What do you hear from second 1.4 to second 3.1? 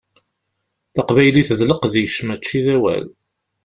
d leqdic mačči d awal.